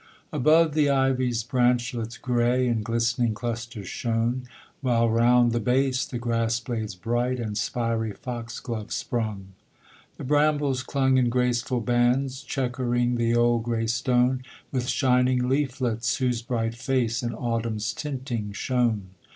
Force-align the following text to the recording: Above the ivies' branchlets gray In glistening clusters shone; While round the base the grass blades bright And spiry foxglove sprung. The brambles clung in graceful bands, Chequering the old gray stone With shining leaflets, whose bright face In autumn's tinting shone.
Above 0.33 0.73
the 0.73 0.89
ivies' 0.89 1.43
branchlets 1.43 2.17
gray 2.17 2.67
In 2.67 2.81
glistening 2.81 3.35
clusters 3.35 3.87
shone; 3.87 4.47
While 4.81 5.11
round 5.11 5.51
the 5.51 5.59
base 5.59 6.05
the 6.07 6.17
grass 6.17 6.59
blades 6.59 6.95
bright 6.95 7.39
And 7.39 7.55
spiry 7.55 8.11
foxglove 8.11 8.91
sprung. 8.91 9.49
The 10.17 10.23
brambles 10.23 10.81
clung 10.81 11.19
in 11.19 11.29
graceful 11.29 11.81
bands, 11.81 12.41
Chequering 12.41 13.17
the 13.17 13.35
old 13.35 13.61
gray 13.61 13.85
stone 13.85 14.41
With 14.71 14.87
shining 14.89 15.47
leaflets, 15.47 16.15
whose 16.17 16.41
bright 16.41 16.73
face 16.73 17.21
In 17.21 17.35
autumn's 17.35 17.93
tinting 17.93 18.53
shone. 18.53 19.09